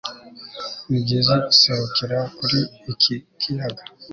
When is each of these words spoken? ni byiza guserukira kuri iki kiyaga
ni 0.89 0.97
byiza 1.03 1.33
guserukira 1.45 2.17
kuri 2.37 2.59
iki 2.91 3.13
kiyaga 3.39 3.83